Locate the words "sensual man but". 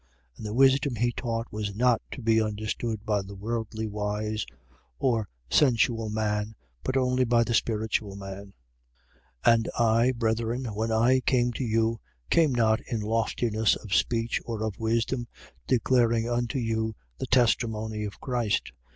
5.47-6.97